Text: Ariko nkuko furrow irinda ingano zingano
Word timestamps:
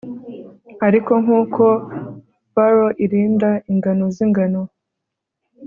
Ariko 0.87 1.11
nkuko 1.23 1.63
furrow 2.53 2.89
irinda 3.05 3.49
ingano 3.71 4.05
zingano 4.15 4.61